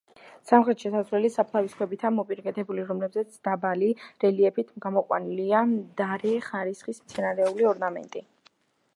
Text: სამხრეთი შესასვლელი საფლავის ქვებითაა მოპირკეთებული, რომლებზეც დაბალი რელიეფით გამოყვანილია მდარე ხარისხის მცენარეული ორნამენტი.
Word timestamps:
სამხრეთი 0.49 0.83
შესასვლელი 0.83 1.29
საფლავის 1.33 1.73
ქვებითაა 1.81 2.11
მოპირკეთებული, 2.15 2.85
რომლებზეც 2.91 3.35
დაბალი 3.47 3.89
რელიეფით 4.23 4.71
გამოყვანილია 4.85 5.61
მდარე 5.75 6.33
ხარისხის 6.47 7.03
მცენარეული 7.03 7.69
ორნამენტი. 7.73 8.25